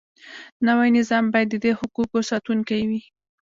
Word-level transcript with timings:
نوی 0.67 0.89
نظام 0.97 1.25
باید 1.33 1.47
د 1.51 1.55
دې 1.63 1.71
حقوقو 1.79 2.19
ساتونکی 2.29 2.81
وي. 2.89 3.01